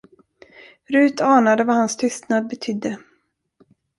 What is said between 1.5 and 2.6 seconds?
vad hans tystnad